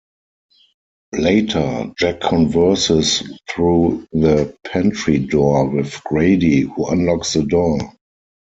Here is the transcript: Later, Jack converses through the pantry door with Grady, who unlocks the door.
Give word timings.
Later, 1.13 1.93
Jack 1.99 2.21
converses 2.21 3.21
through 3.53 4.07
the 4.11 4.51
pantry 4.65 5.19
door 5.19 5.67
with 5.67 6.03
Grady, 6.05 6.61
who 6.61 6.87
unlocks 6.87 7.33
the 7.33 7.43
door. 7.43 7.77